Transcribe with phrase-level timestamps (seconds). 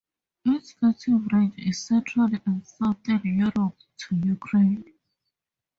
[0.45, 4.93] Its native range is Central and Southern Europe to Ukraine.